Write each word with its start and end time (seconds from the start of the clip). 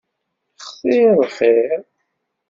Xtir 0.65 1.11
lxir. 1.23 1.79